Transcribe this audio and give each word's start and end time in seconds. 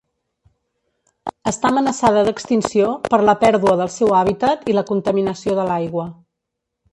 Està 1.51 1.69
amenaçada 1.73 2.23
d'extinció 2.27 2.87
per 3.11 3.19
la 3.29 3.35
pèrdua 3.43 3.77
del 3.83 3.93
seu 3.97 4.15
hàbitat 4.23 4.67
i 4.73 4.77
la 4.79 4.85
contaminació 4.89 5.61
de 5.61 5.69
l'aigua. 5.71 6.09